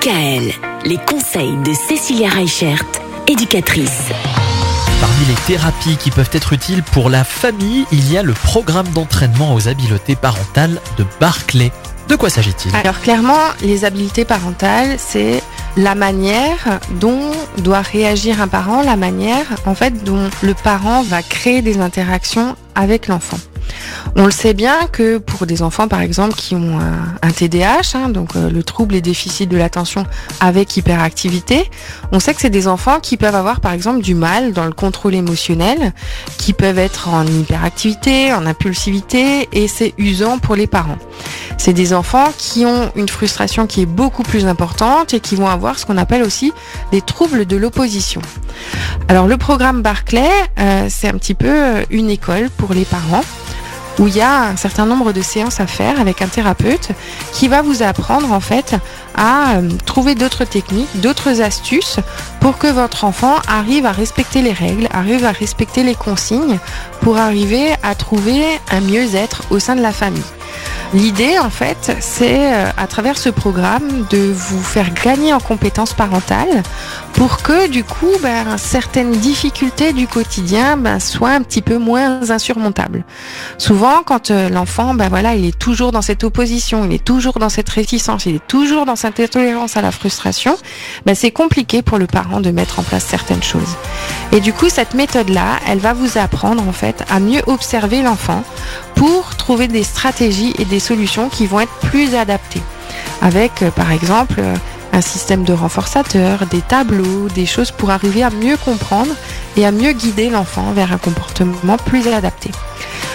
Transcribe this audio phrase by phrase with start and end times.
[0.00, 0.52] DKL,
[0.86, 2.84] les conseils de Cécilia Reichert,
[3.28, 4.08] éducatrice.
[5.00, 8.88] Parmi les thérapies qui peuvent être utiles pour la famille, il y a le programme
[8.88, 11.70] d'entraînement aux habiletés parentales de Barclay.
[12.08, 12.74] De quoi s'agit-il?
[12.74, 15.42] Alors clairement, les habiletés parentales, c'est
[15.76, 21.22] la manière dont doit réagir un parent, la manière en fait dont le parent va
[21.22, 23.38] créer des interactions avec l'enfant.
[24.16, 28.08] On le sait bien que pour des enfants, par exemple, qui ont un, TDAH, hein,
[28.08, 30.04] donc euh, le trouble et déficit de l'attention
[30.40, 31.70] avec hyperactivité,
[32.12, 34.72] on sait que c'est des enfants qui peuvent avoir, par exemple, du mal dans le
[34.72, 35.92] contrôle émotionnel,
[36.38, 40.98] qui peuvent être en hyperactivité, en impulsivité, et c'est usant pour les parents.
[41.56, 45.48] C'est des enfants qui ont une frustration qui est beaucoup plus importante et qui vont
[45.48, 46.52] avoir ce qu'on appelle aussi
[46.90, 48.22] des troubles de l'opposition.
[49.08, 53.22] Alors le programme Barclay, euh, c'est un petit peu euh, une école pour les parents
[53.98, 56.90] où il y a un certain nombre de séances à faire avec un thérapeute
[57.32, 58.74] qui va vous apprendre en fait
[59.14, 61.98] à euh, trouver d'autres techniques, d'autres astuces
[62.40, 66.58] pour que votre enfant arrive à respecter les règles, arrive à respecter les consignes
[67.00, 70.22] pour arriver à trouver un mieux-être au sein de la famille.
[70.92, 75.94] L'idée, en fait, c'est euh, à travers ce programme de vous faire gagner en compétences
[75.94, 76.64] parentales
[77.12, 82.30] pour que, du coup, ben, certaines difficultés du quotidien ben, soient un petit peu moins
[82.30, 83.04] insurmontables.
[83.56, 87.38] Souvent, quand euh, l'enfant, ben voilà, il est toujours dans cette opposition, il est toujours
[87.38, 90.56] dans cette réticence, il est toujours dans cette intolérance à la frustration,
[91.06, 93.76] ben, c'est compliqué pour le parent de mettre en place certaines choses.
[94.32, 98.44] Et du coup, cette méthode-là, elle va vous apprendre en fait à mieux observer l'enfant
[98.94, 102.62] pour trouver des stratégies et des solutions qui vont être plus adaptées.
[103.22, 104.54] Avec, euh, par exemple, euh,
[104.92, 109.12] un système de renforçateur, des tableaux, des choses pour arriver à mieux comprendre
[109.56, 112.50] et à mieux guider l'enfant vers un comportement plus adapté.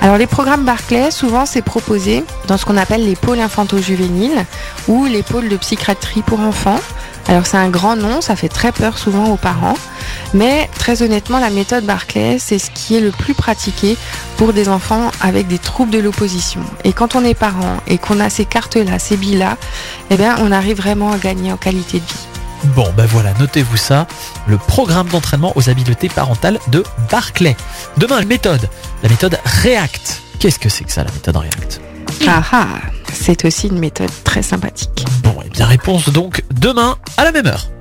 [0.00, 4.44] Alors les programmes Barclay, souvent c'est proposé dans ce qu'on appelle les pôles infanto-juvéniles
[4.88, 6.78] ou les pôles de psychiatrie pour enfants.
[7.28, 9.76] Alors c'est un grand nom, ça fait très peur souvent aux parents,
[10.36, 13.96] mais très honnêtement la méthode Barclay c'est ce qui est le plus pratiqué
[14.36, 16.60] pour des enfants avec des troubles de l'opposition.
[16.84, 19.56] Et quand on est parent et qu'on a ces cartes-là, ces billes-là,
[20.10, 22.26] eh bien on arrive vraiment à gagner en qualité de vie.
[22.74, 24.06] Bon, ben voilà, notez-vous ça,
[24.46, 27.56] le programme d'entraînement aux habiletés parentales de Barclay.
[27.96, 28.68] Demain, la méthode,
[29.02, 30.22] la méthode REACT.
[30.38, 31.80] Qu'est-ce que c'est que ça, la méthode REACT?
[32.26, 32.66] Ah ah,
[33.12, 35.04] c'est aussi une méthode très sympathique.
[35.22, 37.68] Bon, et bien réponse donc demain à la même heure.